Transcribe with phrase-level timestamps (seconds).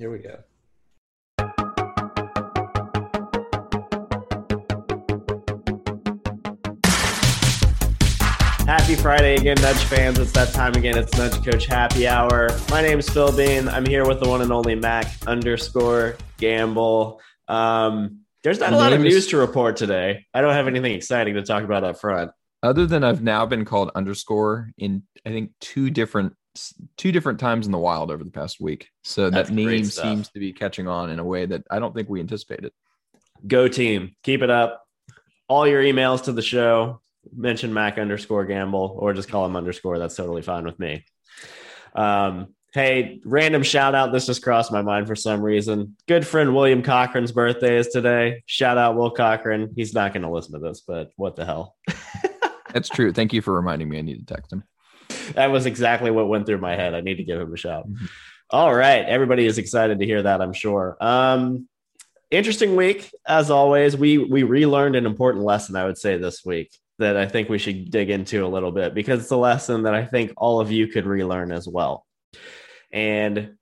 [0.00, 0.38] Here we go.
[8.66, 10.18] Happy Friday again, Nudge fans.
[10.18, 10.96] It's that time again.
[10.96, 12.48] It's Nudge Coach Happy Hour.
[12.70, 13.68] My name is Phil Bean.
[13.68, 17.20] I'm here with the one and only Mac underscore Gamble.
[17.46, 20.24] Um, there's not a lot of news to report today.
[20.32, 22.30] I don't have anything exciting to talk about up front.
[22.62, 26.36] Other than I've now been called underscore in I think two different
[26.96, 28.88] two different times in the wild over the past week.
[29.02, 31.94] So That's that name seems to be catching on in a way that I don't
[31.94, 32.72] think we anticipated.
[33.46, 34.16] Go team.
[34.22, 34.82] Keep it up.
[35.48, 37.00] All your emails to the show
[37.34, 39.98] mention Mac underscore Gamble or just call him underscore.
[39.98, 41.04] That's totally fine with me.
[41.94, 44.12] Um, hey, random shout out.
[44.12, 45.96] This just crossed my mind for some reason.
[46.06, 48.42] Good friend William Cochran's birthday is today.
[48.46, 49.72] Shout out Will Cochran.
[49.76, 51.76] He's not going to listen to this, but what the hell?
[52.72, 53.12] That's true.
[53.12, 53.98] Thank you for reminding me.
[53.98, 54.62] I need to text him.
[55.34, 56.94] That was exactly what went through my head.
[56.94, 57.88] I need to give him a shout.
[57.88, 58.06] Mm-hmm.
[58.50, 59.04] All right.
[59.04, 60.96] Everybody is excited to hear that, I'm sure.
[61.00, 61.68] Um,
[62.30, 63.96] interesting week as always.
[63.96, 67.58] We we relearned an important lesson, I would say, this week that I think we
[67.58, 70.70] should dig into a little bit because it's a lesson that I think all of
[70.70, 72.04] you could relearn as well.
[72.92, 73.54] And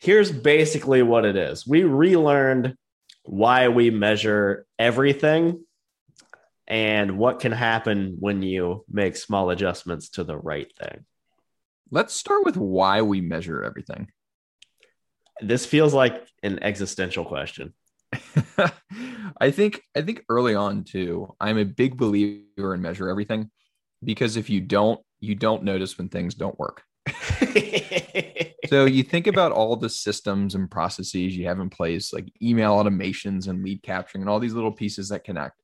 [0.00, 2.76] here's basically what it is we relearned
[3.24, 5.64] why we measure everything
[6.68, 11.04] and what can happen when you make small adjustments to the right thing.
[11.90, 14.10] Let's start with why we measure everything.
[15.40, 17.74] This feels like an existential question.
[19.40, 23.50] I think I think early on too, I'm a big believer in measure everything
[24.02, 26.82] because if you don't, you don't notice when things don't work.
[28.68, 32.76] so you think about all the systems and processes you have in place, like email
[32.76, 35.60] automations and lead capturing and all these little pieces that connect.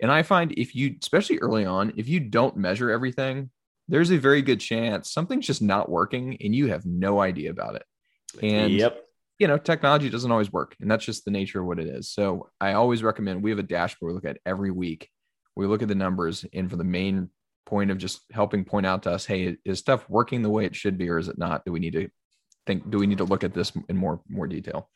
[0.00, 3.50] And I find if you, especially early on, if you don't measure everything,
[3.88, 7.76] there's a very good chance something's just not working and you have no idea about
[7.76, 7.84] it.
[8.42, 9.04] And yep
[9.38, 12.08] you know, technology doesn't always work, and that's just the nature of what it is.
[12.08, 15.10] So I always recommend we have a dashboard we look at every week.
[15.56, 17.30] We look at the numbers, and for the main
[17.66, 20.76] point of just helping point out to us, hey, is stuff working the way it
[20.76, 21.64] should be, or is it not?
[21.64, 22.08] Do we need to
[22.66, 22.88] think?
[22.90, 24.88] Do we need to look at this in more more detail?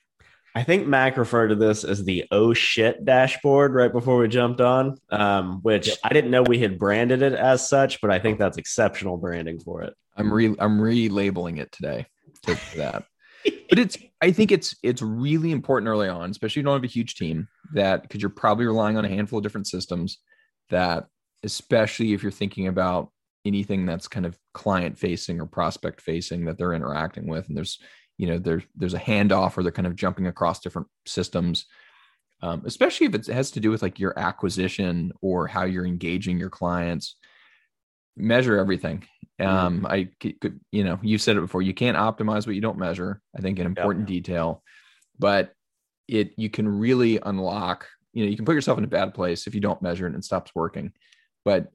[0.54, 4.60] I think Mac referred to this as the oh shit dashboard right before we jumped
[4.60, 5.98] on, um, which yep.
[6.04, 9.60] I didn't know we had branded it as such, but I think that's exceptional branding
[9.60, 9.94] for it.
[10.16, 12.06] I'm re I'm relabeling it today
[12.44, 13.04] to that
[13.69, 16.84] but it's I think it's it's really important early on, especially if you don't have
[16.84, 20.19] a huge team, that because you're probably relying on a handful of different systems,
[20.70, 21.06] that
[21.42, 23.10] especially if you're thinking about
[23.44, 27.78] anything that's kind of client facing or prospect facing that they're interacting with, and there's
[28.18, 31.66] you know there's there's a handoff or they're kind of jumping across different systems.
[32.40, 36.38] Um, especially if it has to do with like your acquisition or how you're engaging
[36.38, 37.16] your clients
[38.16, 39.04] measure everything
[39.40, 39.86] um, mm-hmm.
[39.86, 41.62] I could, you know, you said it before.
[41.62, 43.20] You can't optimize what you don't measure.
[43.36, 44.24] I think an important yep.
[44.24, 44.62] detail,
[45.18, 45.52] but
[46.08, 47.86] it you can really unlock.
[48.12, 50.10] You know, you can put yourself in a bad place if you don't measure it
[50.10, 50.92] and it stops working.
[51.44, 51.70] But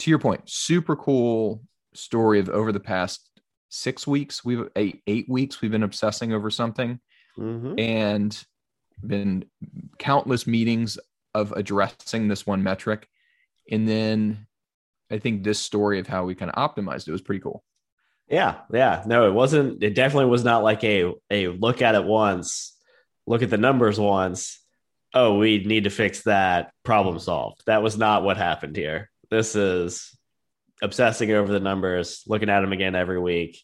[0.00, 1.62] to your point, super cool
[1.94, 3.29] story of over the past
[3.70, 7.00] six weeks, we've eight eight weeks we've been obsessing over something,
[7.38, 7.78] mm-hmm.
[7.78, 8.44] and
[9.04, 9.46] been
[9.98, 10.98] countless meetings
[11.34, 13.08] of addressing this one metric,
[13.70, 14.46] and then
[15.10, 17.64] I think this story of how we kind of optimized it was pretty cool.
[18.28, 19.02] Yeah, yeah.
[19.06, 19.82] No, it wasn't.
[19.82, 22.76] It definitely was not like a a look at it once,
[23.26, 24.58] look at the numbers once.
[25.12, 26.72] Oh, we need to fix that.
[26.84, 27.62] Problem solved.
[27.66, 29.10] That was not what happened here.
[29.30, 30.16] This is
[30.82, 33.62] obsessing over the numbers, looking at them again every week,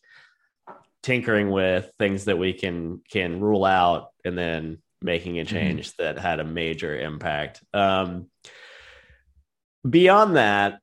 [1.03, 5.55] tinkering with things that we can can rule out, and then making a mm-hmm.
[5.55, 6.03] change mm-hmm.
[6.03, 7.63] that had a major impact.
[7.73, 8.29] Um,
[9.89, 10.81] beyond that,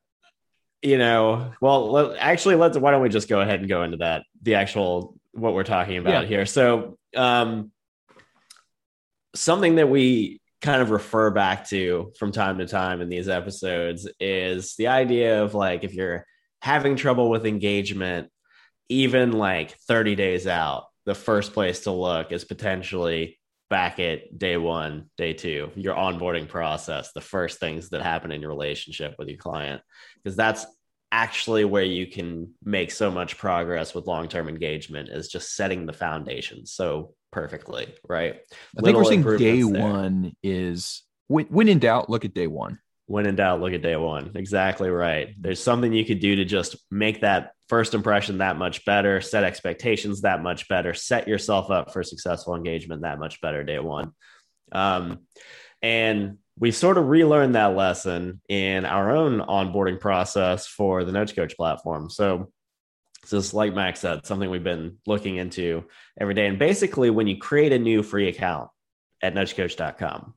[0.82, 2.78] you know, well, let, actually, let's.
[2.78, 4.24] Why don't we just go ahead and go into that?
[4.42, 6.28] The actual what we're talking about yeah.
[6.28, 6.46] here.
[6.46, 7.72] So, um,
[9.36, 14.08] something that we kind of refer back to from time to time in these episodes
[14.20, 16.26] is the idea of like if you're
[16.62, 18.30] having trouble with engagement,
[18.88, 23.38] even like 30 days out, the first place to look is potentially
[23.70, 28.40] back at day one, day two, your onboarding process, the first things that happen in
[28.40, 29.82] your relationship with your client,
[30.24, 30.66] because that's
[31.12, 35.94] actually where you can make so much progress with long-term engagement is just setting the
[35.94, 36.66] foundation.
[36.66, 38.36] So perfectly, right?
[38.78, 39.82] I Little think we're saying day there.
[39.82, 42.80] one is when, when in doubt, look at day one.
[43.08, 44.32] When in doubt, look at day one.
[44.36, 45.36] Exactly right.
[45.38, 49.44] There's something you could do to just make that first impression that much better, set
[49.44, 54.14] expectations that much better, set yourself up for successful engagement that much better day one.
[54.72, 55.20] Um,
[55.82, 61.36] and we sort of relearned that lesson in our own onboarding process for the Nudge
[61.36, 62.10] Coach platform.
[62.10, 62.52] So
[63.32, 65.86] It's like Max said, something we've been looking into
[66.20, 66.48] every day.
[66.48, 68.70] And basically, when you create a new free account
[69.22, 70.34] at nudgecoach.com,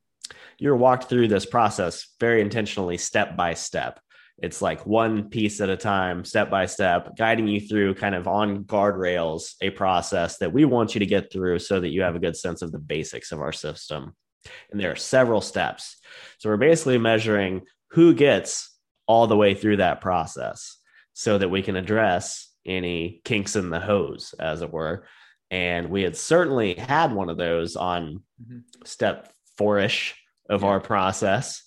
[0.58, 4.00] you're walked through this process very intentionally, step by step.
[4.38, 8.28] It's like one piece at a time, step by step, guiding you through kind of
[8.28, 12.16] on guardrails, a process that we want you to get through so that you have
[12.16, 14.14] a good sense of the basics of our system.
[14.70, 15.96] And there are several steps.
[16.38, 20.76] So we're basically measuring who gets all the way through that process
[21.14, 25.06] so that we can address any kinks in the hose, as it were.
[25.50, 28.58] And we had certainly had one of those on mm-hmm.
[28.84, 30.14] step four ish
[30.48, 30.68] of yeah.
[30.68, 31.62] our process.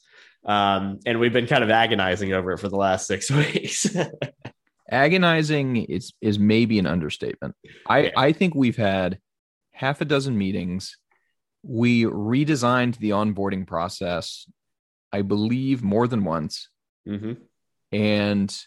[0.45, 3.87] Um, and we've been kind of agonizing over it for the last six weeks.
[4.91, 7.55] agonizing is is maybe an understatement.
[7.87, 8.11] I, yeah.
[8.17, 9.19] I think we've had
[9.71, 10.97] half a dozen meetings.
[11.63, 14.45] We redesigned the onboarding process,
[15.11, 16.69] I believe, more than once.
[17.07, 17.33] Mm-hmm.
[17.91, 18.57] And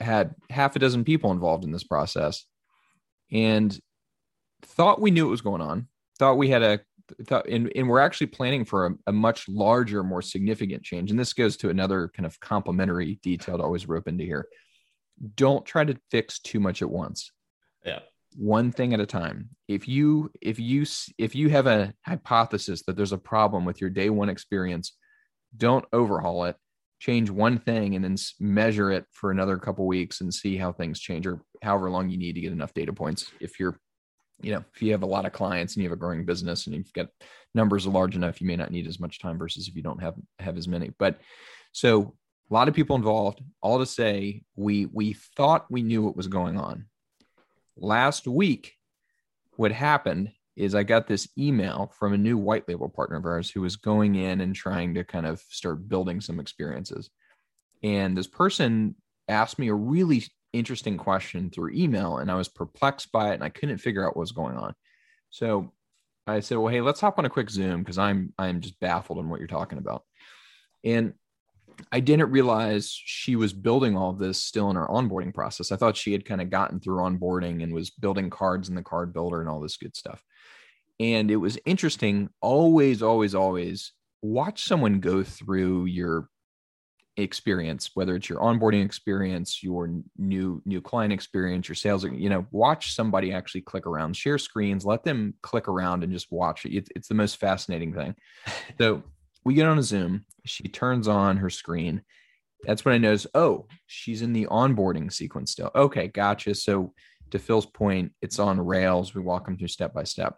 [0.00, 2.46] had half a dozen people involved in this process
[3.30, 3.78] and
[4.62, 5.88] thought we knew what was going on
[6.18, 6.80] thought we had a
[7.24, 11.10] thought and, and we're actually planning for a, a, much larger more significant change.
[11.10, 14.46] And this goes to another kind of complementary detail to always rope into here.
[15.34, 17.32] Don't try to fix too much at once.
[17.84, 18.00] Yeah.
[18.36, 19.50] One thing at a time.
[19.66, 20.86] If you if you
[21.18, 24.96] if you have a hypothesis that there's a problem with your day one experience
[25.56, 26.56] don't overhaul it
[27.00, 31.00] change one thing and then measure it for another couple weeks and see how things
[31.00, 33.76] change or however long you need to get enough data points if you're
[34.42, 36.66] you know if you have a lot of clients and you have a growing business
[36.66, 37.08] and you've got
[37.54, 40.14] numbers large enough you may not need as much time versus if you don't have
[40.38, 40.90] have as many.
[40.98, 41.20] But
[41.72, 42.14] so
[42.50, 46.28] a lot of people involved all to say we we thought we knew what was
[46.28, 46.86] going on.
[47.76, 48.74] Last week
[49.56, 53.50] what happened is I got this email from a new white label partner of ours
[53.50, 57.10] who was going in and trying to kind of start building some experiences.
[57.82, 58.94] And this person
[59.28, 63.44] asked me a really interesting question through email, and I was perplexed by it and
[63.44, 64.74] I couldn't figure out what was going on.
[65.30, 65.72] So
[66.26, 69.18] I said, Well, hey, let's hop on a quick Zoom because I'm I'm just baffled
[69.18, 70.04] on what you're talking about.
[70.84, 71.14] And
[71.92, 75.72] I didn't realize she was building all this still in her onboarding process.
[75.72, 78.82] I thought she had kind of gotten through onboarding and was building cards in the
[78.82, 80.22] card builder and all this good stuff.
[81.00, 82.28] And it was interesting.
[82.40, 83.92] Always, always, always
[84.22, 86.28] watch someone go through your
[87.16, 92.04] experience, whether it's your onboarding experience, your new new client experience, your sales.
[92.04, 96.30] You know, watch somebody actually click around, share screens, let them click around and just
[96.30, 96.76] watch it.
[96.76, 98.14] It's, it's the most fascinating thing.
[98.78, 99.02] So
[99.44, 100.26] we get on a Zoom.
[100.44, 102.02] She turns on her screen.
[102.64, 105.70] That's when I notice, oh, she's in the onboarding sequence still.
[105.74, 106.54] Okay, gotcha.
[106.54, 106.92] So
[107.30, 109.14] to Phil's point, it's on Rails.
[109.14, 110.36] We walk them through step by step.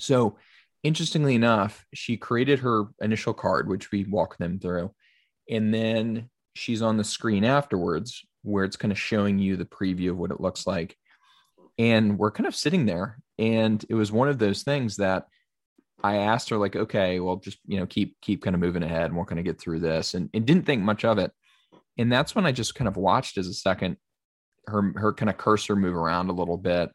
[0.00, 0.38] So,
[0.82, 4.92] interestingly enough, she created her initial card, which we walk them through.
[5.50, 10.10] And then she's on the screen afterwards where it's kind of showing you the preview
[10.10, 10.96] of what it looks like.
[11.78, 13.18] And we're kind of sitting there.
[13.38, 15.26] And it was one of those things that
[16.02, 19.06] I asked her, like, okay, well, just, you know, keep, keep kind of moving ahead
[19.06, 21.32] and we're going to get through this and, and didn't think much of it.
[21.96, 23.96] And that's when I just kind of watched as a second
[24.66, 26.90] her, her kind of cursor move around a little bit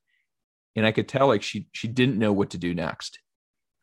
[0.75, 3.19] and I could tell like she she didn't know what to do next.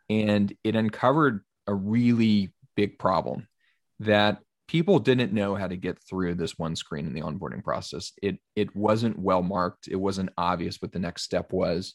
[0.08, 3.46] And it uncovered a really big problem
[4.00, 8.12] that people didn't know how to get through this one screen in the onboarding process.
[8.22, 9.88] It it wasn't well marked.
[9.88, 11.94] It wasn't obvious what the next step was.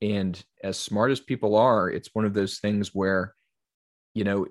[0.00, 3.34] And as smart as people are, it's one of those things where,
[4.14, 4.46] you know,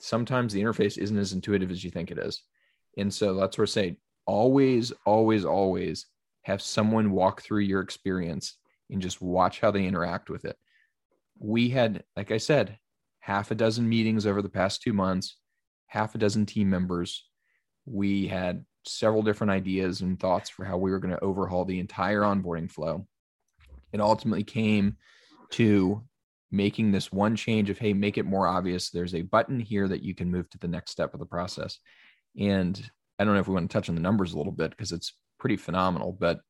[0.00, 2.42] sometimes the interface isn't as intuitive as you think it is.
[2.96, 6.06] And so that's where I say always, always, always
[6.42, 8.56] have someone walk through your experience
[8.90, 10.56] and just watch how they interact with it.
[11.38, 12.78] We had, like I said,
[13.20, 15.36] half a dozen meetings over the past two months,
[15.86, 17.24] half a dozen team members.
[17.84, 21.80] We had several different ideas and thoughts for how we were going to overhaul the
[21.80, 23.06] entire onboarding flow.
[23.92, 24.96] It ultimately came
[25.50, 26.02] to
[26.50, 28.90] making this one change of, hey, make it more obvious.
[28.90, 31.78] There's a button here that you can move to the next step of the process.
[32.38, 34.70] And I don't know if we want to touch on the numbers a little bit
[34.70, 36.40] because it's pretty phenomenal, but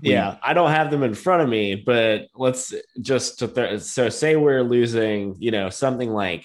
[0.00, 4.36] yeah, I don't have them in front of me, but let's just th- so say
[4.36, 6.44] we're losing, you know, something like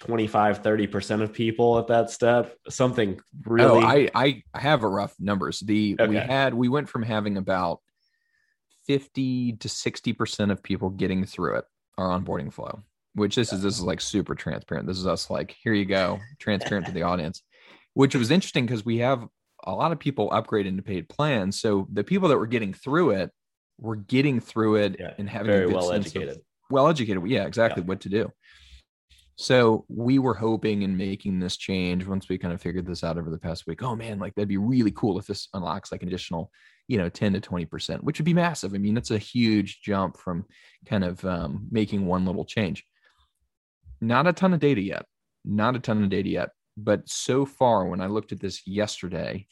[0.00, 4.88] 25 30% of people at that step something oh, really oh, I, I have a
[4.88, 6.06] rough numbers the okay.
[6.06, 7.80] we had we went from having about
[8.86, 11.64] 50 to 60% of people getting through it
[11.96, 12.82] our onboarding flow
[13.14, 13.56] which this yeah.
[13.56, 16.92] is this is like super transparent this is us like here you go transparent to
[16.92, 17.42] the audience
[17.94, 19.26] which was interesting because we have
[19.66, 21.60] a lot of people upgrade into paid plans.
[21.60, 23.30] So the people that were getting through it
[23.78, 26.40] were getting through it yeah, and having very well educated.
[26.70, 27.26] Well educated.
[27.26, 27.88] Yeah, exactly yeah.
[27.88, 28.32] what to do.
[29.38, 33.18] So we were hoping and making this change once we kind of figured this out
[33.18, 33.82] over the past week.
[33.82, 36.50] Oh man, like that'd be really cool if this unlocks like an additional
[36.88, 40.16] you know 10 to 20% which would be massive i mean that's a huge jump
[40.16, 40.44] from
[40.86, 42.84] kind of um, making one little change
[44.00, 45.04] not a ton of data yet
[45.44, 49.46] not a ton of data yet but so far when i looked at this yesterday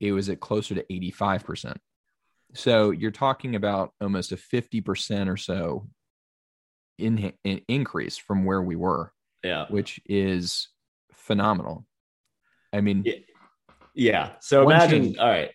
[0.00, 1.76] it was at closer to 85%
[2.54, 5.88] so you're talking about almost a 50% or so
[6.98, 9.12] in, in increase from where we were
[9.42, 9.66] Yeah.
[9.68, 10.68] which is
[11.12, 11.86] phenomenal
[12.72, 13.14] i mean Yeah.
[13.98, 14.32] Yeah.
[14.40, 15.16] So imagine, change.
[15.18, 15.50] all right.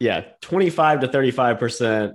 [0.00, 0.24] Yeah.
[0.40, 2.14] 25 to 35%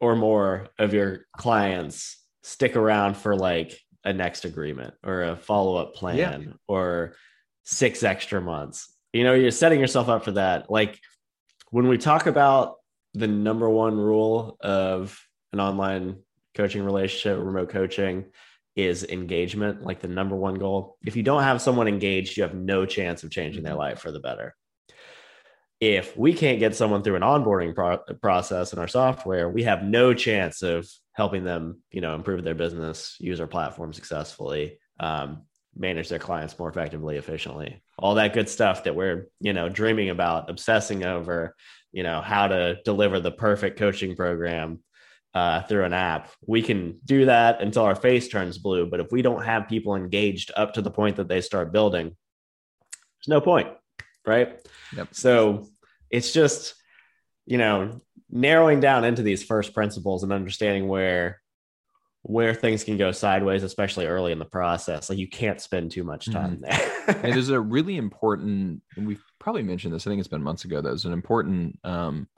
[0.00, 5.76] or more of your clients stick around for like a next agreement or a follow
[5.76, 6.52] up plan Yeah.
[6.66, 7.14] or
[7.64, 8.90] six extra months.
[9.12, 10.70] You know, you're setting yourself up for that.
[10.70, 10.98] Like
[11.70, 12.76] when we talk about
[13.14, 15.18] the number one rule of
[15.52, 16.18] an online
[16.54, 18.26] coaching relationship, remote coaching
[18.76, 20.96] is engagement, like the number one goal.
[21.04, 24.10] If you don't have someone engaged, you have no chance of changing their life for
[24.10, 24.54] the better.
[25.80, 29.82] If we can't get someone through an onboarding pro- process in our software, we have
[29.82, 35.42] no chance of helping them, you know, improve their business, use our platform successfully, um,
[35.80, 40.10] manage their clients more effectively, efficiently, all that good stuff that we're, you know, dreaming
[40.10, 41.56] about, obsessing over,
[41.90, 44.80] you know, how to deliver the perfect coaching program
[45.34, 46.30] uh, through an app.
[46.46, 48.86] We can do that until our face turns blue.
[48.86, 52.08] But if we don't have people engaged up to the point that they start building,
[52.08, 53.68] there's no point,
[54.26, 54.60] right?
[54.96, 55.08] Yep.
[55.12, 55.66] So
[56.10, 56.74] it's just,
[57.46, 61.39] you know, narrowing down into these first principles and understanding where
[62.22, 65.08] where things can go sideways, especially early in the process.
[65.08, 67.32] Like you can't spend too much time Hey, there.
[67.32, 70.06] there's a really important, and we've probably mentioned this.
[70.06, 70.80] I think it's been months ago.
[70.80, 72.28] There's an important um,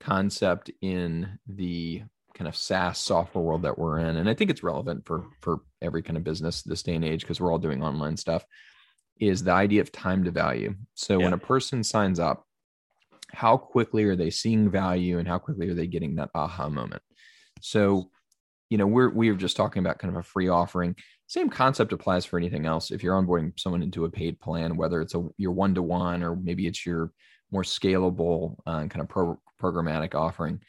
[0.00, 2.02] concept in the
[2.34, 5.58] kind of SaaS software world that we're in, and I think it's relevant for for
[5.82, 8.44] every kind of business this day and age because we're all doing online stuff.
[9.20, 10.74] Is the idea of time to value.
[10.94, 12.44] So when a person signs up,
[13.32, 17.02] how quickly are they seeing value, and how quickly are they getting that aha moment?
[17.60, 18.10] So,
[18.70, 20.96] you know, we're we are just talking about kind of a free offering.
[21.26, 22.90] Same concept applies for anything else.
[22.90, 26.66] If you're onboarding someone into a paid plan whether it's a your one-to-one or maybe
[26.66, 27.12] it's your
[27.50, 30.60] more scalable uh, kind of pro- programmatic offering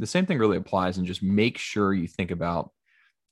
[0.00, 2.72] the same thing really applies and just make sure you think about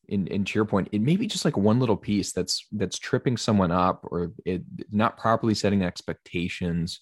[0.08, 2.98] in, in to your point it may be just like one little piece that's that's
[2.98, 7.00] tripping someone up or it not properly setting expectations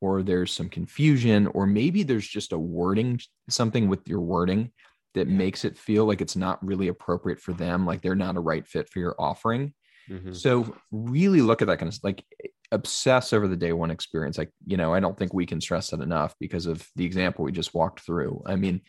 [0.00, 4.70] or there's some confusion or maybe there's just a wording something with your wording
[5.14, 8.40] that makes it feel like it's not really appropriate for them like they're not a
[8.40, 9.72] right fit for your offering
[10.10, 10.34] Mhm.
[10.34, 12.24] so really look at that kind of like
[12.72, 15.90] obsess over the day one experience like you know i don't think we can stress
[15.90, 18.80] that enough because of the example we just walked through i mean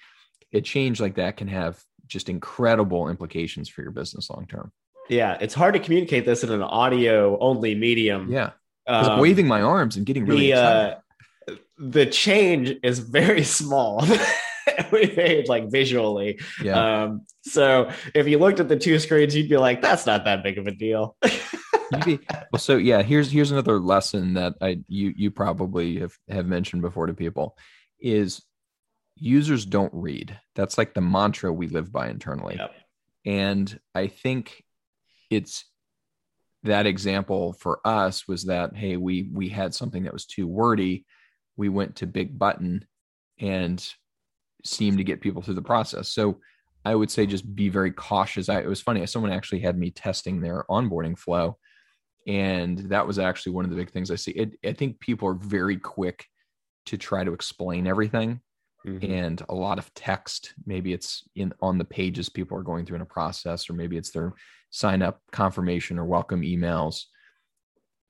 [0.54, 4.72] a change like that can have just incredible implications for your business long term
[5.10, 8.32] Yeah, it's hard to communicate this in an audio only medium.
[8.32, 8.52] yeah
[8.88, 10.96] 'Cause I'm Um, waving my arms and getting really the uh,
[11.78, 14.04] the change is very small.
[14.92, 16.40] We made like visually.
[16.62, 20.26] yeah Um, so if you looked at the two screens, you'd be like, "That's not
[20.26, 21.16] that big of a deal."
[22.52, 26.82] Well, so yeah, here's here's another lesson that I you you probably have have mentioned
[26.82, 27.58] before to people
[28.00, 28.44] is
[29.16, 30.40] users don't read.
[30.56, 32.58] That's like the mantra we live by internally.
[32.58, 32.72] Yep.
[33.26, 34.64] And I think
[35.30, 35.66] it's
[36.64, 41.06] that example for us was that hey, we we had something that was too wordy.
[41.58, 42.86] We went to big button
[43.40, 43.86] and
[44.66, 46.10] seemed to get people through the process.
[46.10, 46.40] So
[46.86, 48.50] I would say just be very cautious.
[48.50, 49.06] I, it was funny.
[49.06, 51.58] Someone actually had me testing their onboarding flow,
[52.28, 54.32] and that was actually one of the big things I see.
[54.32, 56.26] It, I think people are very quick
[56.86, 58.42] to try to explain everything,
[58.88, 59.04] Mhm.
[59.10, 60.54] and a lot of text.
[60.66, 63.98] Maybe it's in on the pages people are going through in a process, or maybe
[63.98, 64.34] it's their
[64.70, 67.04] sign up confirmation or welcome emails.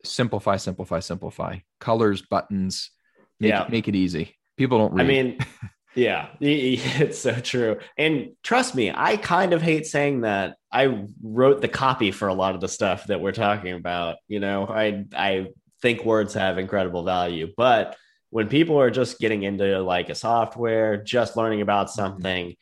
[0.06, 1.58] Simplify, simplify, simplify.
[1.80, 2.92] Colors, buttons.
[3.40, 3.68] Make, Yeah.
[3.70, 4.38] make it easy.
[4.58, 5.06] People don't read.
[5.06, 5.38] I mean,
[6.00, 7.80] yeah, it's so true.
[7.98, 10.56] And trust me, I kind of hate saying that.
[10.72, 14.18] I wrote the copy for a lot of the stuff that we're talking about.
[14.28, 15.48] You know, I I
[15.82, 17.98] think words have incredible value, but
[18.30, 22.56] when people are just getting into like a software, just learning about something,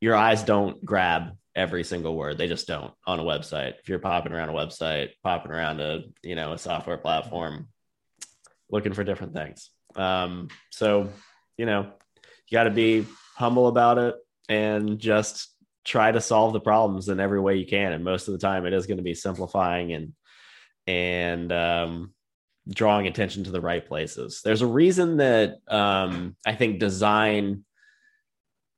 [0.00, 2.36] your eyes don't grab every single word.
[2.36, 3.74] They just don't on a website.
[3.80, 7.68] If you're popping around a website, popping around a you know a software platform,
[8.70, 9.70] looking for different things.
[9.94, 11.08] Um, so
[11.56, 11.92] you know,
[12.48, 14.14] you got to be humble about it
[14.48, 17.92] and just try to solve the problems in every way you can.
[17.92, 20.12] And most of the time, it is going to be simplifying and
[20.88, 22.14] and um,
[22.68, 24.40] drawing attention to the right places.
[24.44, 27.64] There's a reason that um, I think design,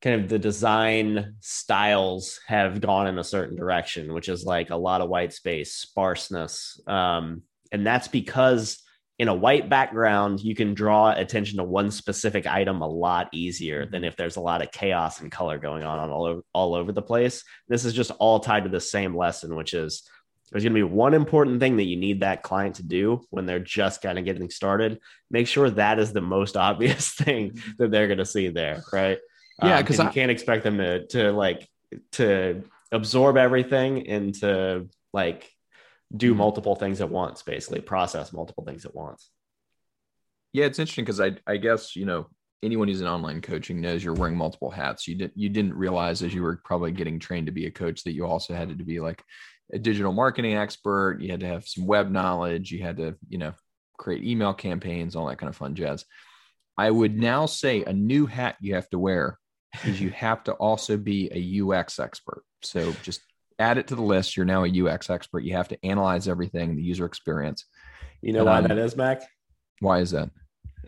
[0.01, 4.77] kind of the design styles, have gone in a certain direction, which is like a
[4.77, 7.43] lot of white space, sparseness, um,
[7.73, 8.83] and that's because
[9.19, 13.85] in a white background, you can draw attention to one specific item a lot easier
[13.85, 16.93] than if there's a lot of chaos and color going on all over, all over
[16.93, 17.43] the place.
[17.67, 20.09] This is just all tied to the same lesson, which is
[20.51, 23.45] there's going to be one important thing that you need that client to do when
[23.45, 25.01] they're just kind of getting started.
[25.31, 29.19] Make sure that is the most obvious thing that they're going to see there, right?
[29.61, 31.69] Yeah, because um, you can't expect them to to like
[32.13, 35.51] to absorb everything and to like
[36.17, 36.39] do Mhm.
[36.39, 39.31] multiple things at once, basically process multiple things at once.
[40.53, 42.29] Yeah, it's interesting because I I guess you know
[42.63, 45.07] anyone who's in online coaching knows you're wearing multiple hats.
[45.07, 48.05] You didn't you didn't realize as you were probably getting trained to be a coach
[48.05, 49.23] that you also had to be like
[49.73, 51.21] a digital marketing expert.
[51.21, 52.73] You had to have some web knowledge.
[52.73, 53.53] You had to you know
[53.99, 56.05] create email campaigns, all that kind of fun jazz.
[56.79, 59.39] I would now say a new hat you have to wear
[59.85, 62.45] is you have to also be a UX expert.
[62.63, 63.21] So just
[63.59, 64.37] add it to the list.
[64.37, 65.41] You're now a UX expert.
[65.41, 67.65] You have to analyze everything, the user experience.
[68.23, 69.23] You know why Um, that is, Mac?
[69.81, 70.31] Why is that?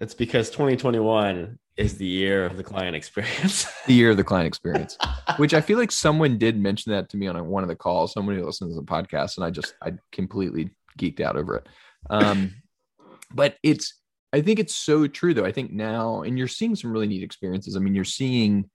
[0.01, 3.67] It's because 2021 is the year of the client experience.
[3.87, 4.99] The year of the client experience.
[5.37, 7.77] which I feel like someone did mention that to me on a, one of the
[7.77, 8.13] calls.
[8.13, 11.69] Someone who listens to the podcast, and I just I completely geeked out over it.
[12.09, 12.55] Um,
[13.35, 13.95] but it's
[14.33, 15.45] I think it's so true though.
[15.45, 17.77] I think now, and you're seeing some really neat experiences.
[17.77, 18.71] I mean, you're seeing.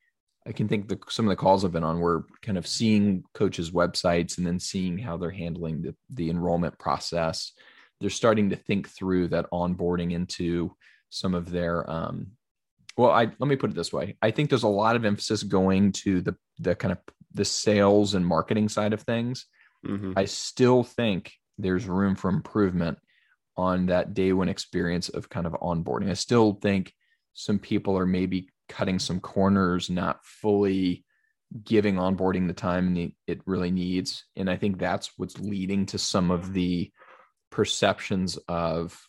[0.48, 3.24] I can think the, some of the calls I've been on were kind of seeing
[3.34, 7.52] coaches' websites and then seeing how they're handling the, the enrollment process.
[8.00, 10.76] They're starting to think through that onboarding into
[11.10, 12.32] some of their um,
[12.98, 15.44] well i let me put it this way i think there's a lot of emphasis
[15.44, 16.98] going to the the kind of
[17.34, 19.46] the sales and marketing side of things
[19.86, 20.14] Mhm.
[20.18, 22.98] i still think there's room for improvement
[23.56, 26.92] on that day one experience of kind of onboarding i still think
[27.34, 31.06] some people are maybe cutting some corners not fully
[31.64, 34.26] giving onboarding the time it really needs.
[34.36, 36.92] And i think that's what's leading to some of the
[37.52, 39.00] perceptions of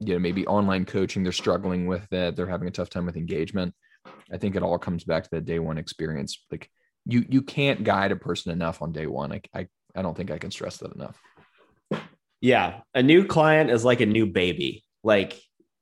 [0.00, 3.16] you know maybe online coaching they're struggling with it they're having a tough time with
[3.16, 3.74] engagement.
[4.32, 6.44] I think it all comes back to that day one experience.
[6.50, 6.70] Like
[7.04, 9.32] you you can't guide a person enough on day one.
[9.32, 11.18] I i, I don't think i can stress that enough.
[12.40, 14.84] Yeah, a new client is like a new baby.
[15.02, 15.40] Like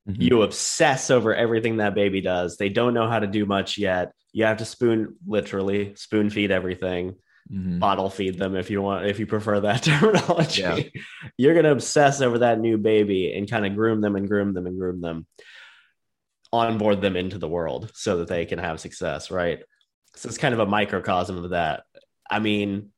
[0.09, 0.21] Mm-hmm.
[0.21, 2.59] you obsess over everything that baby does.
[2.59, 4.13] They don't know how to do much yet.
[4.35, 7.15] You have to spoon, literally spoon feed everything,
[7.51, 7.79] Mhm.
[7.79, 10.61] bottle feed them if you want, if you prefer that terminology.
[10.63, 10.79] Yeah.
[11.39, 14.67] You're gonna obsess over that new baby and kind of groom them and groom them
[14.67, 15.27] and groom them,
[16.53, 19.61] onboard them into the world so that they can have success, right?
[20.17, 21.85] So it's kind of a microcosm of that.
[22.31, 22.91] I mean,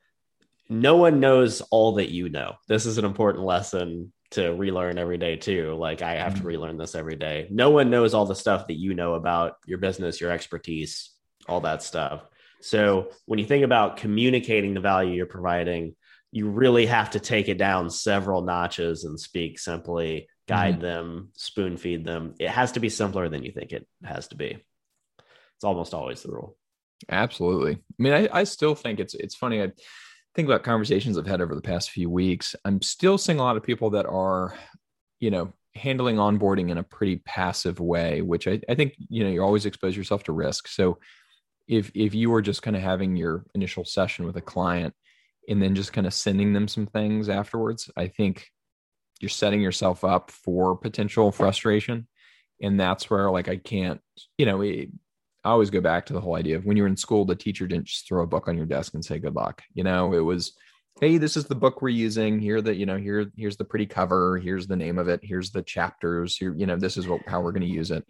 [0.69, 2.57] no one knows all that you know.
[2.69, 5.75] This is an important lesson to relearn every day too.
[5.75, 6.47] Like I have to Mhm.
[6.47, 7.47] relearn this every day.
[7.51, 11.11] No one knows all the stuff that you know about your business, your expertise,
[11.49, 12.29] all that stuff.
[12.61, 15.95] So when you think about communicating the value you're providing,
[16.33, 21.77] you really have to take it down several notches and speak simply, guide them, spoon
[21.77, 22.35] feed them.
[22.41, 24.59] It has to be simpler than you think it has to be.
[25.55, 26.57] It's almost always the rule.
[27.09, 27.75] Absolutely.
[27.75, 29.63] I mean, I, I still think it's it's funny.
[29.63, 29.71] I
[30.37, 32.55] think about conversations I've had over the past few weeks.
[32.65, 34.55] I'm still seeing a lot of people that are,
[35.19, 39.31] you know, handling onboarding in a pretty passive way, which I, I think, you know,
[39.31, 40.69] you always expose yourself to risk.
[40.69, 40.99] So
[41.67, 44.95] if if you are just kind of having your initial session with a client
[45.49, 48.47] and then just kind of sending them some things afterwards, I think
[49.21, 52.07] you're setting yourself up for potential frustration.
[52.63, 54.01] And that's where like I can't,
[54.37, 54.91] you know, it,
[55.47, 57.69] I always go back to the whole idea of when you're in school, the teacher
[57.69, 59.63] didn't just throw a book on your desk and say good luck.
[59.75, 60.55] You know, it was,
[61.01, 62.41] hey, this is the book we're using.
[62.41, 64.39] Here that you know, here here's the pretty cover.
[64.39, 65.21] Here's the name of it.
[65.23, 66.37] Here's the chapters.
[66.37, 68.05] Here, you know, this is what how we're going to use it.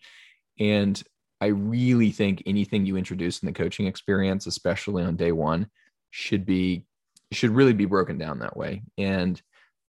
[0.59, 1.01] And
[1.43, 5.69] I really think anything you introduce in the coaching experience, especially on day one,
[6.11, 6.87] should be
[7.33, 8.83] should really be broken down that way.
[8.97, 9.41] And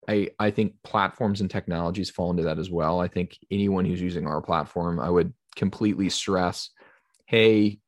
[0.10, 3.00] I I think platforms and technologies fall into that as well.
[3.00, 6.72] I think anyone who's using our platform, I would completely stress
[7.26, 7.80] hey,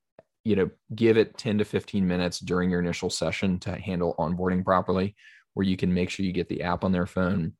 [0.43, 4.63] you know, give it 10 to 15 minutes during your initial session to handle onboarding
[4.63, 5.15] properly,
[5.53, 7.53] where you can make sure you get the app on their phone.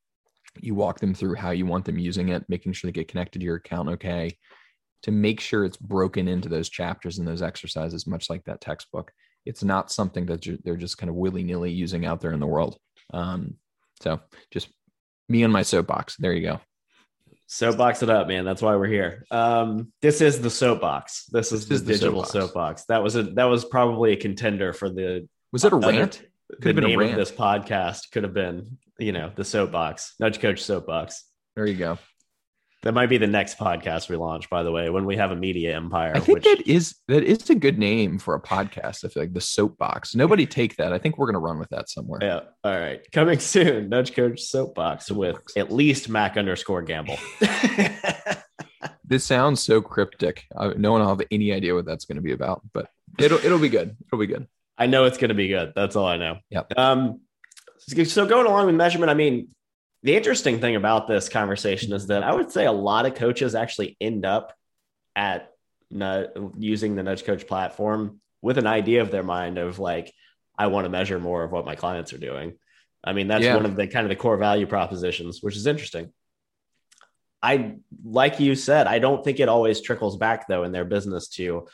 [0.59, 3.39] You walk them through how you want them using it, making sure they get connected
[3.39, 4.37] to your account okay,
[5.03, 9.11] to make sure it's broken into those chapters and those exercises, much like that textbook.
[9.45, 12.47] It's not something that they're just kind of willy nilly using out there in the
[12.47, 12.77] world.
[13.13, 13.55] Um,
[14.01, 14.19] so
[14.51, 14.69] just
[15.29, 16.15] me on my soapbox.
[16.17, 16.59] There you go.
[17.47, 18.43] Soapbox it up, man.
[18.45, 19.25] That's why we're here.
[19.31, 21.25] Um, this is the soapbox.
[21.31, 22.31] This is This the is the digital soapbox.
[22.31, 22.85] soapbox.
[22.85, 26.21] That was a that was probably a contender for the Was it a other- rant?
[26.49, 27.11] The have been a name rant.
[27.13, 31.23] of this podcast could have been, you know, the soapbox, Nudge Coach Soapbox.
[31.55, 31.97] There you go.
[32.87, 35.35] That might be the next podcast we launch, by the way, when we have a
[35.35, 36.13] media empire.
[36.15, 39.03] I think which, that is that is a good name for a podcast.
[39.03, 40.15] I feel like the soapbox.
[40.15, 40.93] Nobody take that.
[40.93, 42.19] I think we're gonna run with that somewhere.
[42.21, 42.39] yeah.
[42.63, 43.01] All right.
[43.11, 47.17] Coming soon, Nudge Coach Soapbox with at least Mac underscore Gamble.
[49.03, 50.45] This sounds so cryptic.
[50.57, 53.39] I, no one will have any idea what that's going to be about, but it'll
[53.39, 53.97] it'll be good.
[54.05, 54.47] It'll be good.
[54.77, 55.73] I know it's going to be good.
[55.75, 56.39] That's all I know.
[56.51, 56.73] Yep.
[56.77, 57.21] Um,
[57.79, 59.49] so going along with measurement, I mean,
[60.07, 63.55] the interesting thing about this conversation is that I would say a lot of coaches
[63.55, 64.53] actually end up
[65.17, 65.51] at
[66.57, 70.13] using the Nudge Coach platform with an idea of their mind of like,
[70.57, 72.53] I want to measure more of what my clients are doing.
[73.03, 73.55] I mean, that's Yeah.
[73.55, 76.13] one of the kind of the core value propositions, which is interesting.
[77.43, 81.27] I like you said, I don't think it always trickles back though in their business
[81.31, 81.67] to,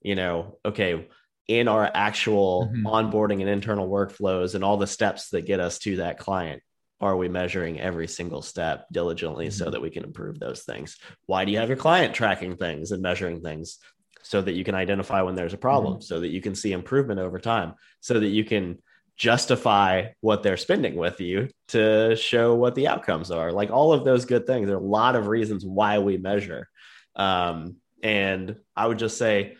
[0.00, 1.08] you know, okay,
[1.48, 2.84] in our actual Mhm.
[2.84, 6.62] onboarding and internal workflows and all the steps that get us to that client,
[7.00, 9.72] are we measuring every single step diligently so Mhm.
[9.72, 10.98] that we can improve those things?
[11.26, 13.78] Why do you have your client tracking things and measuring things
[14.22, 17.18] so that you can identify when there's a problem, so that you can see improvement
[17.18, 18.78] over time, so that you can
[19.16, 23.52] justify what they're spending with you to show what the outcomes are.
[23.52, 24.66] Like all of those good things.
[24.66, 26.68] There are a lot of reasons why we measure.
[27.16, 29.56] Um, and I would just say,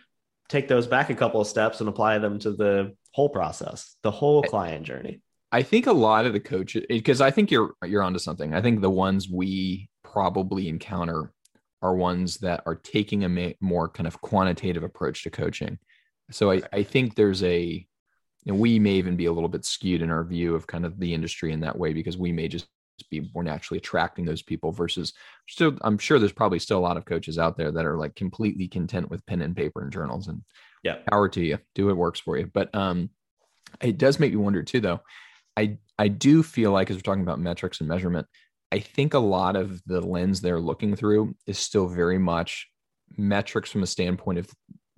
[0.48, 4.10] take those back a couple of steps and apply them to the whole process, the
[4.10, 5.20] whole client journey.
[5.52, 8.54] I think a lot of the coaches, because I think you're you're onto something.
[8.54, 11.32] I think the ones we probably encounter
[11.82, 15.78] are ones that are taking a ma- more kind of quantitative approach to coaching.
[16.30, 17.84] So I, I think there's a,
[18.46, 21.00] and we may even be a little bit skewed in our view of kind of
[21.00, 22.68] the industry in that way because we may just
[23.10, 25.14] be more naturally attracting those people versus
[25.48, 28.14] still I'm sure there's probably still a lot of coaches out there that are like
[28.14, 30.42] completely content with pen and paper and journals and
[30.84, 30.98] Yeah.
[31.10, 33.08] power to you do what works for you but um
[33.80, 35.00] it does make me wonder too though
[35.60, 38.26] I I do feel like as we're talking about metrics and measurement
[38.72, 42.68] I think a lot of the lens they're looking through is still very much
[43.16, 44.48] metrics from a standpoint of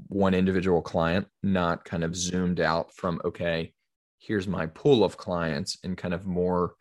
[0.08, 3.72] one individual client, not kind of zoomed out from, okay,
[4.18, 6.74] here's my pool of clients and kind of more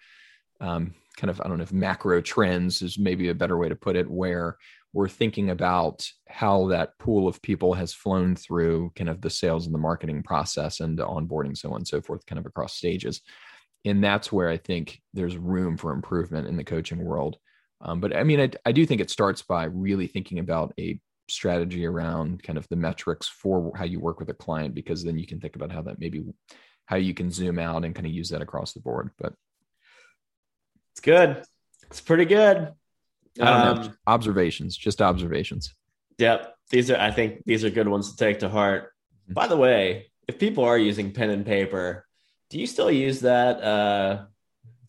[0.60, 3.76] um, kind of, I don't know if macro trends is maybe a better way to
[3.76, 4.58] put it, where
[4.94, 9.66] we're thinking about how that pool of people has flown through kind of the sales
[9.66, 12.76] and the marketing process and the onboarding, so on and so forth, kind of across
[12.76, 13.22] stages.
[13.84, 17.38] And that's where I think there's room for improvement in the coaching world.
[17.82, 21.00] Um, but I mean, I, I do think it starts by really thinking about a
[21.28, 25.18] strategy around kind of the metrics for how you work with a client, because then
[25.18, 26.24] you can think about how that maybe
[26.86, 29.10] how you can zoom out and kind of use that across the board.
[29.18, 29.34] But
[30.94, 31.44] It's good.
[31.84, 32.74] It's pretty good.
[33.40, 33.98] I don't Um.
[34.08, 35.74] Observations, just observations.
[36.18, 36.54] Yep.
[36.70, 38.92] These are, I think these are good ones to take to heart.
[39.28, 42.06] By the way, if people are using pen and paper,
[42.52, 44.26] do you still use that, uh,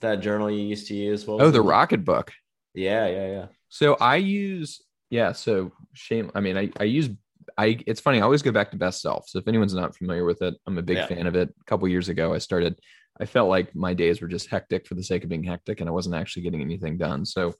[0.01, 1.27] that journal you used to use?
[1.27, 1.64] What was Oh, the it?
[1.66, 2.31] Rocketbook.
[2.75, 3.07] Yeah.
[3.07, 3.27] Yeah.
[3.29, 3.46] Yeah.
[3.68, 5.31] So I use, yeah.
[5.33, 6.31] So shame.
[6.35, 7.09] I mean, I, I use,
[7.57, 8.18] I, it's funny.
[8.18, 9.22] I always go back to BestSelf.
[9.29, 11.07] So if anyone's not familiar with it, I'm a big Yeah.
[11.07, 11.48] fan of it.
[11.48, 12.79] A couple years ago, I started,
[13.20, 15.88] I felt like my days were just hectic for the sake of being hectic and
[15.88, 17.25] I wasn't actually getting anything done.
[17.25, 17.55] So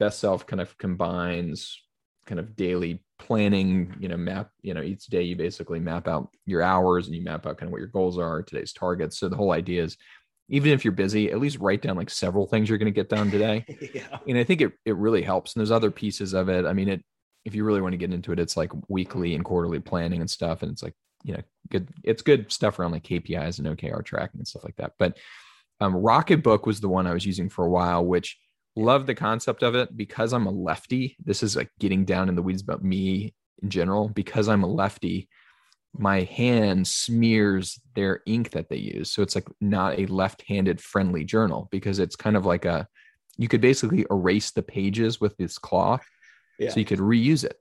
[0.00, 1.78] BestSelf kind of combines
[2.26, 6.28] kind of daily planning, you know, map, you know, each day you basically map out
[6.46, 9.18] your hours and you map out kind of what your goals are, today's targets.
[9.18, 9.96] So the whole idea is
[10.48, 13.08] even if you're busy, at least write down like several things you're going to get
[13.08, 14.18] done today yeah.
[14.26, 15.54] and I think it it really helps.
[15.54, 16.66] And there's other pieces of it.
[16.66, 17.04] I mean, it
[17.44, 20.30] if you really want to get into it, it's like weekly and quarterly planning and
[20.30, 20.62] stuff.
[20.62, 24.38] And it's like, you know, good, it's good stuff around like KPIs and OKR tracking
[24.38, 24.92] and stuff like that.
[24.98, 25.16] But
[25.80, 28.38] um, Rocketbook was the one I was using for a while, which
[28.76, 31.16] loved the concept of it because I'm a lefty.
[31.24, 34.08] This is like getting down in the weeds about me in general.
[34.08, 35.28] Because I'm a lefty,
[35.94, 39.12] my hand smears their ink that they use.
[39.12, 42.86] So it's like not a left-handed friendly journal because it's kind of like a
[43.38, 46.06] you could basically erase the pages with this cloth
[46.58, 46.70] Yeah.
[46.70, 47.56] so you could reuse it.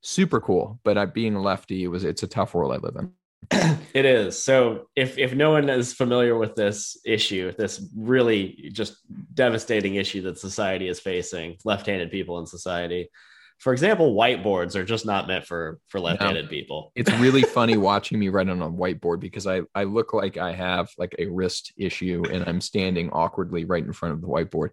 [0.00, 0.80] Super cool.
[0.84, 3.12] But I being a lefty, it was it's a tough world I live in.
[3.50, 4.42] It is.
[4.42, 8.96] So if if no one is familiar with this issue, this really just
[9.34, 13.10] devastating issue that society is facing, left-handed people in society.
[13.58, 16.92] For example, whiteboards are just not meant for for left-handed people.
[16.94, 20.52] It's really funny watching me write on a whiteboard because I I look like I
[20.52, 24.70] have like a wrist issue and I'm standing awkwardly right in front of the whiteboard.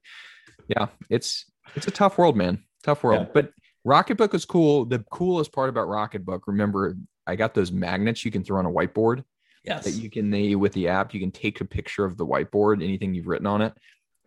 [0.67, 2.63] Yeah, it's it's a tough world, man.
[2.84, 3.27] Tough world.
[3.27, 3.32] Yeah.
[3.34, 3.51] But
[3.86, 4.86] Rocketbook is cool.
[4.86, 6.95] The coolest part about Rocketbook, remember,
[7.29, 9.23] I got those magnets you can throw on a whiteboard.
[9.65, 9.83] Yes.
[9.85, 12.81] that you can they with the app you can take a picture of the whiteboard
[12.83, 13.73] anything you've written on it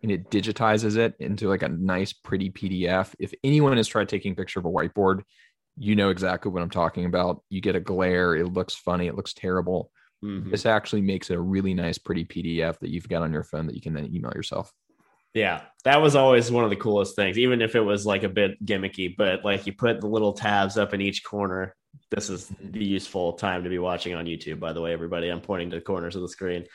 [0.03, 4.33] and it digitizes it into like a nice pretty pdf if anyone has tried taking
[4.33, 5.23] a picture of a whiteboard
[5.75, 9.15] you know exactly what i'm talking about you get a glare it looks funny it
[9.15, 9.91] looks terrible
[10.23, 10.51] Mhm.
[10.51, 13.65] this actually makes it a really nice pretty pdf that you've got on your phone
[13.65, 14.71] that you can then email yourself
[15.33, 18.29] Yeah, that was always one of the coolest things, even if it was like a
[18.29, 19.15] bit gimmicky.
[19.15, 21.75] But like you put the little tabs up in each corner.
[22.11, 24.59] This is the useful time to be watching on YouTube.
[24.59, 26.65] By the way, everybody, I'm pointing to the corners of the screen.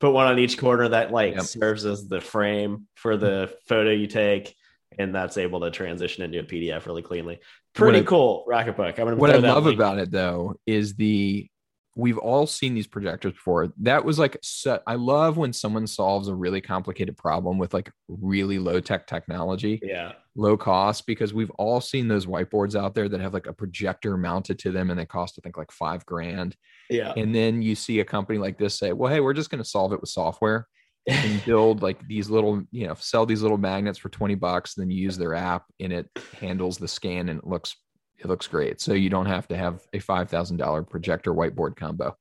[0.00, 1.44] Put one on each corner that like yep.
[1.44, 4.54] serves as the frame for the photo you take,
[4.98, 7.40] and that's able to transition into a PDF really cleanly.
[7.74, 8.98] Pretty what cool, Rocketbook.
[8.98, 9.78] I'm gonna what I love link.
[9.78, 11.48] about it though is the
[11.94, 13.72] we've all seen these projectors before.
[13.80, 17.90] That was like, so, I love when someone solves a really complicated problem with like
[18.08, 19.80] really low tech technology.
[19.82, 20.12] Yeah.
[20.34, 24.16] Low cost, because we've all seen those whiteboards out there that have like a projector
[24.16, 26.56] mounted to them and they cost, I think, like five grand.
[26.88, 27.12] Yeah.
[27.16, 29.68] And then you see a company like this say, well, hey, we're just going to
[29.68, 30.66] solve it with software
[31.06, 34.74] and build like these little, you know, sell these little magnets for 20 bucks.
[34.74, 36.08] Then you use their app and it
[36.40, 37.76] handles the scan and it looks
[38.22, 38.80] it looks great.
[38.80, 42.16] So you don't have to have a five thousand dollar projector whiteboard combo.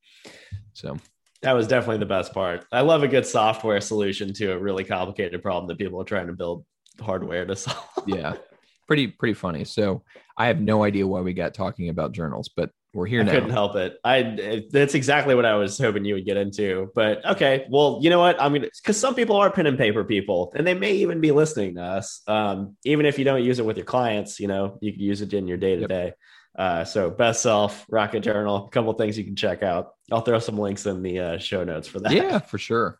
[0.73, 0.97] So
[1.41, 2.65] that was definitely the best part.
[2.71, 6.27] I love a good software solution to a really complicated problem that people are trying
[6.27, 6.65] to build
[6.99, 7.85] hardware to solve.
[8.07, 8.35] yeah,
[8.87, 9.63] pretty pretty funny.
[9.63, 10.03] So
[10.37, 13.31] I have no idea why we got talking about journals, but we're here I now.
[13.31, 13.97] Couldn't help it.
[14.03, 16.91] I that's exactly what I was hoping you would get into.
[16.93, 18.41] But okay, well, you know what?
[18.41, 21.31] I'm gonna because some people are pen and paper people, and they may even be
[21.31, 22.21] listening to us.
[22.27, 25.21] Um, even if you don't use it with your clients, you know, you can use
[25.21, 26.13] it in your day to day.
[26.57, 29.93] So BestSelf, Rocket Journal, a couple things you can check out.
[30.11, 32.11] I'll throw some links in the uh, show notes for that.
[32.11, 32.99] Yeah, for sure.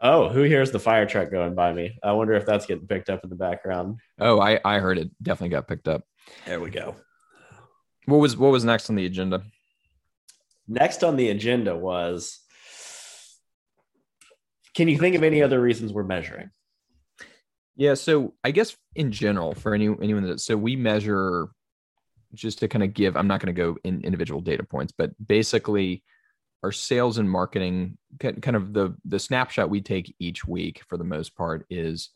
[0.00, 1.98] Oh, who hears the fire truck going by me?
[2.02, 3.98] I wonder if that's getting picked up in the background.
[4.18, 5.10] Oh, I I heard it.
[5.22, 6.04] Definitely got picked up.
[6.46, 6.96] There we go.
[8.06, 9.42] What was what was next on the agenda?
[10.66, 12.40] Next on the agenda was
[14.74, 16.50] can you think of any other reasons we're measuring?
[17.76, 21.48] Yeah, so I guess in general, for any anyone that so we measure
[22.34, 25.12] just to kind of give, I'm not going to go in individual data points, but
[25.24, 26.02] basically
[26.62, 31.04] our sales and marketing kind of the the snapshot we take each week for the
[31.04, 32.10] most part is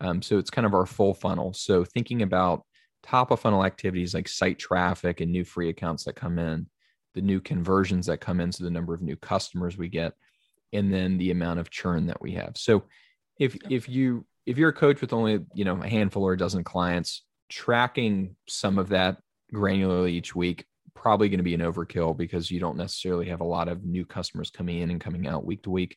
[0.00, 1.52] um, so it's kind of our full funnel.
[1.52, 2.64] So thinking about
[3.02, 6.66] top of funnel activities like site traffic and new free accounts that come in,
[7.14, 10.12] the new conversions that come in, so the number of new customers we get,
[10.72, 12.56] and then the amount of churn that we have.
[12.56, 12.84] So
[13.38, 16.38] if if you if you're a coach with only you know a handful or a
[16.38, 19.18] dozen clients, tracking some of that
[19.52, 23.44] granularly each week probably going to be an overkill because you don't necessarily have a
[23.44, 25.96] lot of new customers coming in and coming out week to week.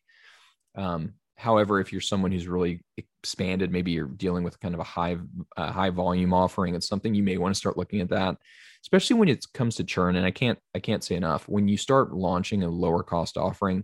[0.76, 4.84] Um, However, if you're someone who's really expanded, maybe you're dealing with kind of a
[4.84, 5.18] high
[5.58, 8.38] high volume offering, it's something you may want to start looking at that,
[8.84, 10.16] especially when it comes to churn.
[10.16, 13.84] And I can't I can't say enough when you start launching a lower cost offering,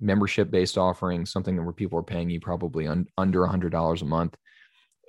[0.00, 4.06] membership based offering, something where people are paying you probably un, under hundred dollars a
[4.06, 4.36] month.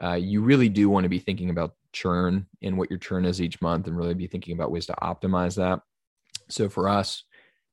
[0.04, 3.42] Uh, you really do want to be thinking about churn and what your churn is
[3.42, 5.80] each month, and really be thinking about ways to optimize that.
[6.50, 7.24] So for us,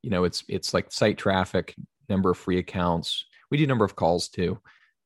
[0.02, 1.74] you know, it's it's like site traffic,
[2.08, 4.58] number of free accounts, we do number of calls too,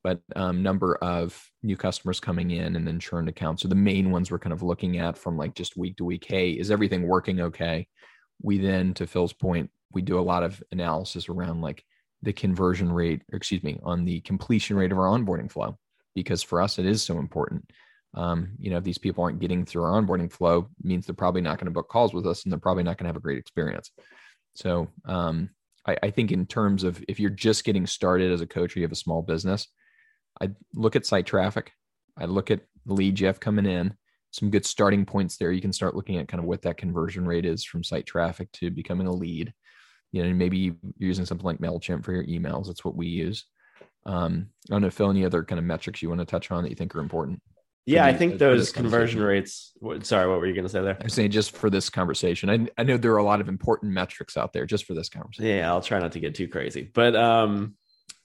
[0.05, 4.09] but um, number of new customers coming in and then churned accounts are the main
[4.09, 6.23] ones we're kind of looking at from like just week to week.
[6.25, 7.89] Hey, is everything working okay?
[8.41, 11.83] We then, to Phil's point, we do a lot of analysis around like
[12.21, 15.77] the conversion rate, or excuse me, on the completion rate of our onboarding flow,
[16.15, 17.69] because for us it is so important.
[18.13, 21.41] Um, you know, if these people aren't getting through our onboarding flow, means they're probably
[21.41, 23.19] not going to book calls with us, and they're probably not going to have a
[23.19, 23.91] great experience.
[24.55, 25.49] So, um,
[25.87, 28.79] I, I think in terms of if you're just getting started as a coach or
[28.79, 29.67] you have a small business,
[30.41, 31.71] I look at site traffic.
[32.17, 33.93] I look at lead have coming in,
[34.31, 35.51] some good starting points there.
[35.51, 38.51] You can start looking at kind of what that conversion rate is from site traffic
[38.53, 39.53] to becoming a lead.
[40.11, 42.67] You know, maybe you're using something like MailChimp for your emails.
[42.67, 43.45] That's what we use.
[44.05, 46.63] Um, I don't know, Phil, any other kind of metrics you want to touch on
[46.63, 47.41] that you think are important?
[47.87, 49.71] Yeah, I think those conversion rates.
[50.01, 50.97] Sorry, what were you going to say there?
[51.01, 52.49] I'm saying just for this conversation.
[52.49, 55.07] I, I know there are a lot of important metrics out there just for this
[55.07, 55.45] conversation.
[55.45, 57.75] Yeah, I'll try not to get too crazy, but um,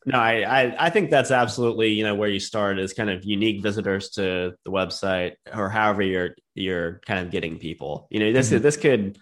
[0.04, 3.24] no, I, I, I think that's absolutely you know where you start is kind of
[3.24, 8.08] unique visitors to the website or however you're you're kind of getting people.
[8.10, 8.62] You know, this mm-hmm.
[8.62, 9.16] this could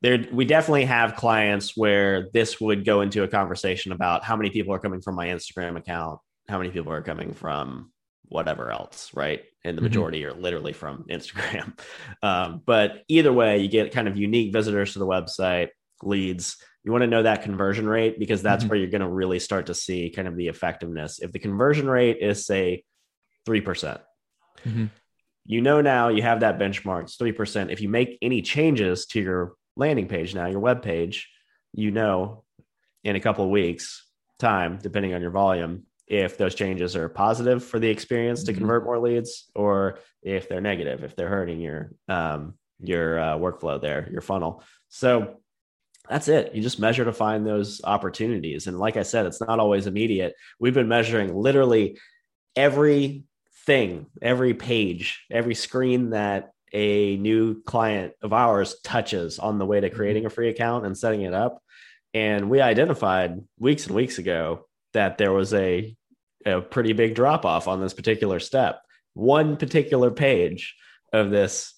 [0.00, 4.48] there we definitely have clients where this would go into a conversation about how many
[4.48, 7.90] people are coming from my Instagram account, how many people are coming from
[8.28, 9.42] whatever else, right?
[9.64, 9.86] And the mm-hmm.
[9.86, 10.38] majority mm-hmm.
[10.38, 11.78] are literally from Instagram.
[12.22, 15.68] Um, but either way, you get kind of unique visitors to the website,
[16.02, 16.56] leads.
[16.84, 18.70] You want to know that conversion rate because that's mm-hmm.
[18.70, 21.20] where you're going to really start to see kind of the effectiveness.
[21.20, 22.84] If the conversion rate is, say,
[23.46, 24.00] 3%, percent
[24.64, 24.86] mm hmm
[25.46, 27.70] you know now you have that benchmark, it's 3%.
[27.70, 31.28] If you make any changes to your landing page now, your web page,
[31.72, 32.44] you know
[33.02, 34.08] in a couple of weeks'
[34.38, 38.58] time, depending on your volume, if those changes are positive for the experience to mm-hmm.
[38.58, 43.80] convert more leads or if they're negative if they're hurting your um, your uh, workflow
[43.80, 45.36] there your funnel so
[46.08, 46.54] that's it.
[46.54, 48.66] You just measure to find those opportunities.
[48.66, 50.34] And like I said, it's not always immediate.
[50.60, 51.98] We've been measuring literally
[52.54, 53.24] every
[53.64, 59.80] thing, every page, every screen that a new client of ours touches on the way
[59.80, 61.62] to creating a free account and setting it up.
[62.12, 65.94] And we identified weeks and weeks ago that there was a,
[66.46, 68.80] a pretty big drop off on this particular step.
[69.12, 70.74] One particular page
[71.12, 71.74] of this,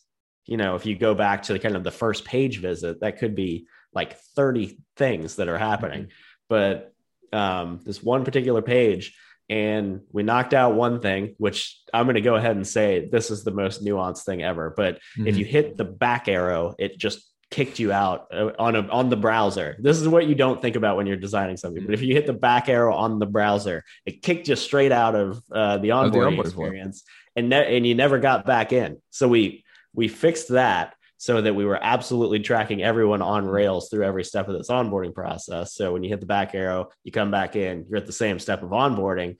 [0.47, 3.19] you know, if you go back to the kind of the first page visit, that
[3.19, 6.09] could be like 30 things that are happening.
[6.49, 6.93] But
[7.33, 9.17] um, this one particular page,
[9.49, 13.31] and we knocked out one thing, which I'm going to go ahead and say this
[13.31, 14.73] is the most nuanced thing ever.
[14.77, 15.27] But mm-hmm.
[15.29, 19.09] if you hit the back arrow, it just kicked you out uh, on a, on
[19.09, 19.77] the browser.
[19.79, 21.87] This is what you don't think about when you're designing something.
[21.87, 25.14] But if you hit the back arrow on the browser, it kicked you straight out
[25.14, 27.03] of uh, the onboarding experience,
[27.35, 29.01] and ne- and you never got back in.
[29.09, 29.64] So we
[29.95, 34.49] we fixed that so that we were absolutely tracking everyone on Rails through every step
[34.49, 35.75] of this onboarding process.
[35.75, 38.38] So when you hit the back arrow, you come back in, you're at the same
[38.38, 39.38] step of onboarding,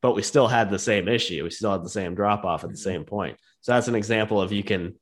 [0.00, 1.44] but we still had the same issue.
[1.44, 3.36] We still had the same drop off at the same point.
[3.60, 4.96] So that's an example of you can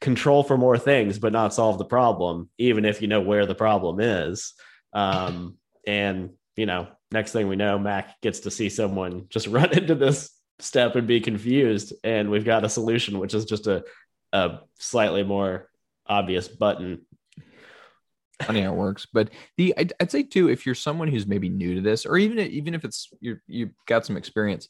[0.00, 3.54] control for more things, but not solve the problem, even if you know where the
[3.54, 4.54] problem is.
[4.92, 5.56] Um,
[5.86, 9.94] and, you know, next thing we know, Mac gets to see someone just run into
[9.94, 11.92] this step and be confused.
[12.04, 13.84] And we've got a solution, which is just a
[14.32, 15.68] a slightly more
[16.06, 17.02] obvious button.
[18.42, 21.48] Funny how it works, but the I'd, I'd, say too, if you're someone who's maybe
[21.48, 24.68] new to this, or even even if it's you you've got some experience,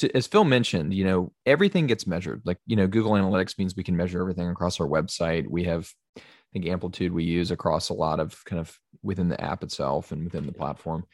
[0.00, 2.42] to, as Phil mentioned, you know everything gets measured.
[2.44, 5.48] Like you know, Google Analytics means we can measure everything across our website.
[5.48, 9.40] We have, I think, Amplitude we use across a lot of kind of within the
[9.40, 11.04] app itself and within the platform.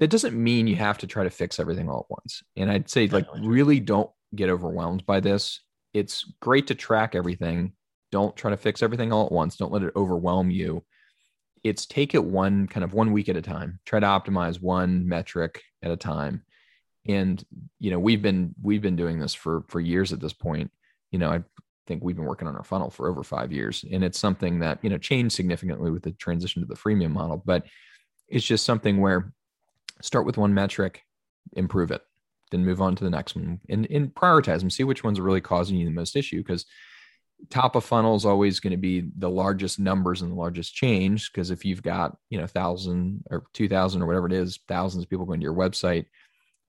[0.00, 2.42] That doesn't mean you have to try to fix everything all at once.
[2.56, 5.60] And I'd say like really don't get overwhelmed by this
[5.94, 7.72] it's great to track everything.
[8.12, 9.56] Don't try to fix everything all at once.
[9.56, 10.84] Don't let it overwhelm you.
[11.62, 13.78] It's take it one kind of one week at a time.
[13.86, 16.44] Try to optimize one metric at a time.
[17.06, 17.44] And
[17.78, 20.70] you know, we've been we've been doing this for for years at this point.
[21.10, 21.42] You know, I
[21.86, 24.78] think we've been working on our funnel for over five years, and it's something that
[24.82, 27.42] you know changed significantly with the transition to the freemium model.
[27.44, 27.66] But
[28.28, 29.32] it's just something where
[30.02, 31.02] start with one metric,
[31.52, 32.02] improve it
[32.54, 35.24] then move on to the next one and, and prioritize them see which ones are
[35.24, 36.64] really causing you the most issue because
[37.50, 41.32] top of funnel is always going to be the largest numbers and the largest change
[41.32, 45.02] because if you've got you know thousand or two thousand or whatever it is thousands
[45.02, 46.06] of people going to your website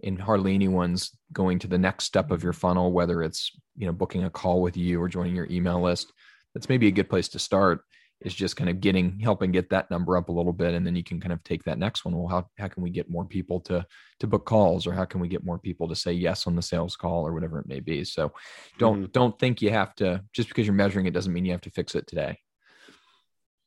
[0.03, 3.93] and hardly anyone's going to the next step of your funnel whether it's you know
[3.93, 6.11] booking a call with you or joining your email list.
[6.53, 7.81] That's maybe a good place to start
[8.21, 10.95] is just kind of getting helping get that number up a little bit and then
[10.95, 12.15] you can kind of take that next one.
[12.15, 13.85] Well how, how can we get more people to
[14.19, 14.87] to book calls?
[14.87, 17.33] Or how can we get more people to say yes on the sales call or
[17.33, 18.03] whatever it may be?
[18.03, 18.31] So
[18.77, 19.11] don't mm-hmm.
[19.11, 21.71] don't think you have to just because you're measuring it doesn't mean you have to
[21.71, 22.39] fix it today.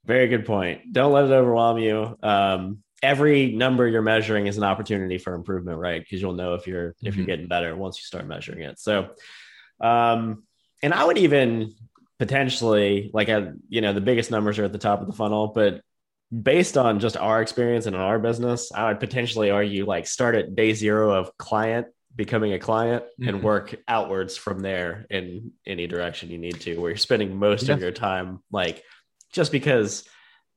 [0.07, 0.93] Very good point.
[0.93, 2.17] Don't let it overwhelm you.
[2.23, 6.67] Um, every number you're measuring is an opportunity for improvement right because you'll know if
[6.67, 7.25] you're if you're mm-hmm.
[7.25, 9.09] getting better once you start measuring it so
[9.81, 10.43] um
[10.83, 11.73] and i would even
[12.19, 15.49] potentially like a, you know the biggest numbers are at the top of the funnel
[15.49, 15.81] but
[16.43, 20.35] based on just our experience and in our business i would potentially argue like start
[20.35, 23.29] at day zero of client becoming a client mm-hmm.
[23.29, 27.69] and work outwards from there in any direction you need to where you're spending most
[27.69, 27.75] yeah.
[27.75, 28.83] of your time like
[29.33, 30.05] just because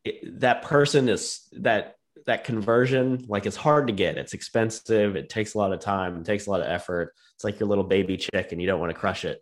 [0.03, 4.17] it, that person is that that conversion like it's hard to get.
[4.17, 5.15] It's expensive.
[5.15, 6.17] It takes a lot of time.
[6.17, 7.13] It takes a lot of effort.
[7.35, 9.41] It's like your little baby chick and you don't want to crush it.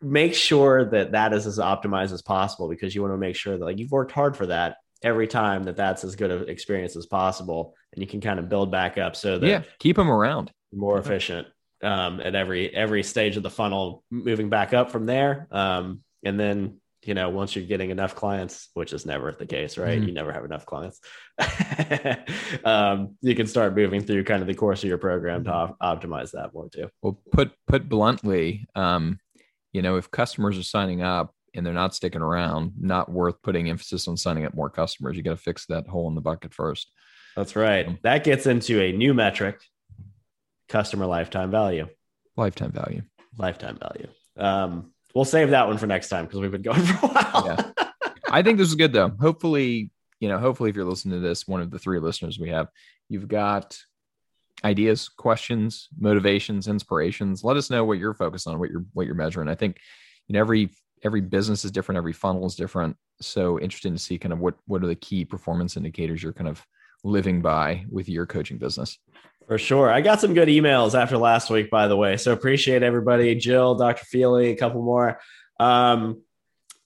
[0.00, 3.56] Make sure that that is as optimized as possible because you want to make sure
[3.56, 6.96] that like you've worked hard for that every time that that's as good of experience
[6.96, 10.10] as possible and you can kind of build back up so that yeah keep them
[10.10, 10.50] around.
[10.72, 11.46] more efficient
[11.82, 16.40] um, at every every stage of the funnel moving back up from there um, and
[16.40, 20.08] then you know once you're getting enough clients which is never the case right mm-hmm.
[20.08, 21.00] you never have enough clients
[22.64, 25.78] um, you can start moving through kind of the course of your program to op-
[25.78, 29.18] optimize that more too well put put bluntly um,
[29.76, 33.68] you know, if customers are signing up and they're not sticking around, not worth putting
[33.68, 35.18] emphasis on signing up more customers.
[35.18, 36.90] You got to fix that hole in the bucket first.
[37.36, 38.02] That's right.
[38.02, 39.60] That gets into a new metric
[40.70, 41.88] customer lifetime value.
[42.38, 43.02] Lifetime value.
[43.36, 44.08] Lifetime value.
[44.38, 47.46] Um, we'll save that one for next time because we've been going for a while.
[47.46, 47.84] yeah.
[48.30, 49.08] I think this is good though.
[49.18, 52.50] Hopefully, you know, hopefully if you're listening to this, one of the three listeners we
[52.50, 52.68] have,
[53.08, 53.78] you've got
[54.62, 57.42] ideas, questions, motivations, inspirations.
[57.42, 59.48] Let us know what you're focused on, what you're what you're measuring.
[59.48, 59.78] I think
[60.28, 60.70] you know every
[61.02, 62.96] every business is different, every funnel is different.
[63.22, 66.48] So interesting to see kind of what what are the key performance indicators you're kind
[66.48, 66.62] of
[67.04, 68.98] living by with your coaching business.
[69.46, 69.90] For sure.
[69.90, 72.16] I got some good emails after last week, by the way.
[72.16, 73.34] So appreciate everybody.
[73.36, 74.04] Jill, Dr.
[74.04, 75.20] Feely, a couple more.
[75.60, 76.22] Um,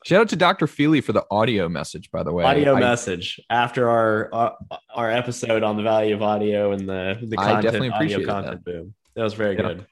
[0.05, 0.67] Shout out to Dr.
[0.67, 2.45] Feely for the audio message, by the way.
[2.45, 4.57] Audio I, message after our, our
[4.95, 8.27] our episode on the value of audio and the the content, I definitely audio appreciated
[8.29, 8.95] content boom.
[9.15, 9.63] That was very Yeah.
[9.63, 9.87] good.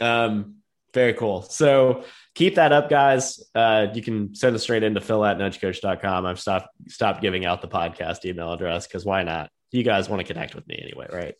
[0.00, 0.56] Um,
[0.92, 1.42] very cool.
[1.42, 2.04] So
[2.34, 3.42] keep that up, guys.
[3.54, 6.26] Uh, you can send us straight into phil at nudgecoach.com.
[6.26, 9.50] I've stopped stopped giving out the podcast email address because why not?
[9.72, 11.34] You guys want to connect with me anyway, right?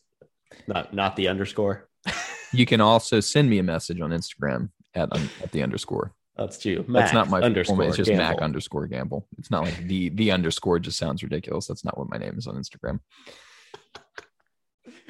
[0.67, 1.89] Not not the underscore.
[2.53, 5.09] You can also send me a message on Instagram at,
[5.43, 6.13] at the underscore.
[6.37, 6.85] That's you.
[6.89, 7.75] That's not my underscore.
[7.75, 7.89] underscore.
[7.89, 8.25] It's just Gamble.
[8.25, 9.27] Mac underscore Gamble.
[9.39, 11.67] It's not like the the underscore just sounds ridiculous.
[11.67, 13.01] That's not what my name is on Instagram.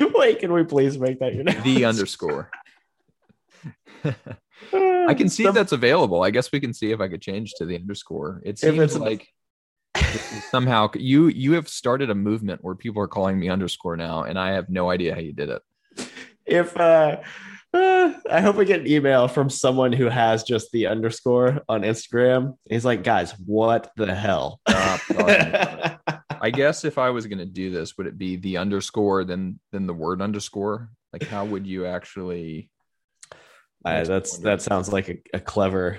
[0.14, 1.60] Wait, can we please make that your name?
[1.62, 2.50] The underscore.
[4.72, 6.22] I can see if that's available.
[6.22, 8.40] I guess we can see if I could change to the underscore.
[8.44, 9.28] It If seems it's- like
[10.50, 14.38] somehow you you have started a movement where people are calling me underscore now, and
[14.38, 15.62] I have no idea how you did it.
[16.46, 17.20] if uh,
[17.74, 21.82] uh, I hope I get an email from someone who has just the underscore on
[21.82, 22.56] Instagram.
[22.70, 24.60] He's like, guys, what the hell?
[24.68, 25.16] Talking.
[26.40, 29.58] I guess if I was going to do this, would it be the underscore then
[29.72, 30.90] then the word underscore?
[31.12, 32.70] Like, how would you actually?
[33.84, 35.98] Uh, that's that sounds like a, a clever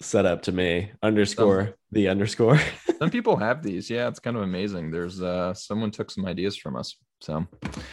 [0.00, 0.90] setup to me.
[1.02, 2.58] Underscore the underscore.
[2.98, 3.90] Some people have these.
[3.90, 4.90] Yeah, it's kind of amazing.
[4.90, 6.96] There's uh someone took some ideas from us.
[7.20, 7.46] So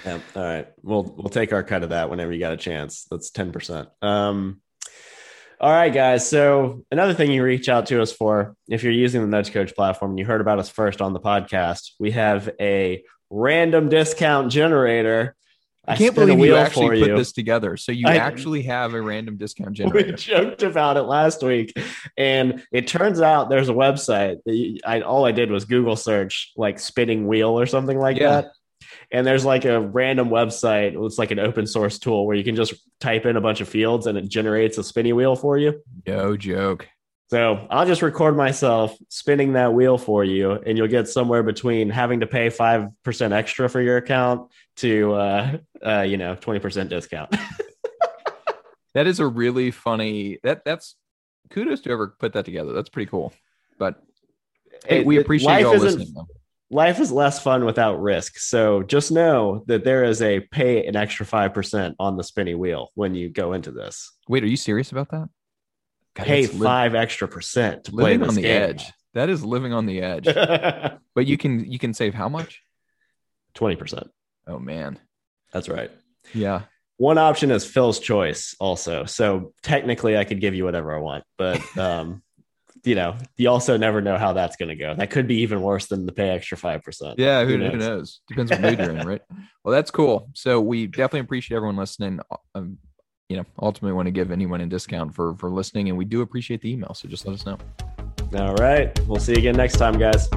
[0.06, 0.20] Yeah.
[0.36, 0.68] All right.
[0.82, 3.06] We'll we'll take our cut of that whenever you got a chance.
[3.10, 3.88] That's 10%.
[4.02, 4.62] Um
[5.62, 6.30] all right, guys.
[6.30, 9.76] So another thing you reach out to us for, if you're using the Nudge Coach
[9.76, 14.54] platform and you heard about us first on the podcast, we have a random discount
[14.54, 15.36] generator.
[15.90, 17.76] I can't believe you actually put this together.
[17.78, 20.12] So you I- actually have a random discount generator.
[20.12, 21.74] we joked about it last week,
[22.18, 24.38] and it turns out there's a website.
[24.46, 28.18] that you- I all I did was Google search like spinning wheel or something like
[28.18, 28.42] Yeah.
[28.42, 28.52] that,
[29.12, 30.96] and there's like a random website.
[31.06, 33.68] It's like an open source tool where you can just type in a bunch of
[33.70, 35.82] fields and it generates a spinny wheel for you.
[36.08, 36.88] No joke.
[37.30, 41.89] So I'll just record myself spinning that wheel for you, and you'll get somewhere between
[41.89, 46.59] having to pay five percent extra for your account to uh, uh, you know twenty
[46.59, 47.36] percent discount.
[48.95, 50.39] That is a really funny.
[50.43, 50.95] That that's
[51.51, 52.73] kudos to whoever put that together.
[52.73, 53.34] That's pretty cool.
[53.77, 54.01] But
[54.86, 56.11] hey, we appreciate you all listening.
[56.13, 56.27] Though.
[56.71, 58.39] life is less fun without risk.
[58.39, 62.89] So just know that there is a pay an extra 5% on the spinny wheel
[62.95, 64.11] when you go into this.
[64.27, 65.30] Wait, are you serious about that?
[66.16, 68.64] God, pay five extra percent to play on the game.
[68.70, 68.86] edge.
[69.14, 70.26] That is living on the edge.
[71.16, 72.62] but you can you can save how much?
[73.55, 74.07] 20%.
[74.47, 74.99] Oh man.
[75.51, 75.91] That's right.
[76.34, 76.64] Yeah.
[76.97, 79.05] One option is Phil's choice also.
[79.05, 82.22] So technically I could give you whatever I want, but um
[82.86, 84.95] you know, you also never know how that's going to go.
[84.95, 87.16] That could be even worse than the pay extra 5%.
[87.18, 87.80] Yeah, who, Who who, knows?
[87.80, 88.22] knows?
[88.30, 89.22] Depends what mood you're in, right?
[89.66, 90.30] Well, that's cool.
[90.34, 92.22] So we definitely appreciate everyone listening.
[92.55, 92.78] Um,
[93.30, 96.21] you know, ultimately want to give anyone a discount for for listening, and we do
[96.21, 96.93] appreciate the email.
[96.93, 97.57] So just let us know.
[98.36, 98.99] All right.
[99.07, 100.30] We'll see you again next time, guys.